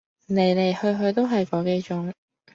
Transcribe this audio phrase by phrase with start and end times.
[0.25, 2.11] 黎黎去去都係果幾種